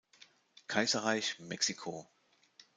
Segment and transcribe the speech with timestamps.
[0.65, 2.09] Kaiserreich Mexiko.